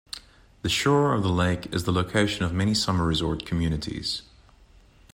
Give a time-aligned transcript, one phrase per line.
[0.63, 4.23] The shore of the lake is the location of many summer resort communities.